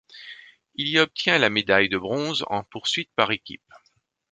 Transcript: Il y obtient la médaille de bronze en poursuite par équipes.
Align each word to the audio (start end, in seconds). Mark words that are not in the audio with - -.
Il 0.73 0.87
y 0.87 0.97
obtient 0.97 1.37
la 1.37 1.51
médaille 1.51 1.87
de 1.87 1.99
bronze 1.99 2.43
en 2.47 2.63
poursuite 2.63 3.11
par 3.15 3.29
équipes. 3.31 3.71